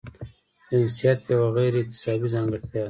[0.69, 2.79] جنسیت یوه غیر اکتسابي ځانګړتیا ده.